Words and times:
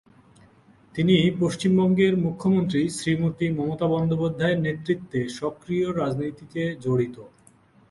তিনি 0.95 1.15
পশ্চিমবঙ্গের 1.39 2.13
মুখ্যমন্ত্রী, 2.17 2.81
শ্রীমতি 2.89 3.45
মমতা 3.49 3.87
বন্দ্যোপাধ্যায়ের 3.87 4.59
নেতৃত্বে 4.59 5.19
সক্রিয় 5.39 5.87
রাজনীতিতে 5.91 6.61
জড়িত। 6.83 7.15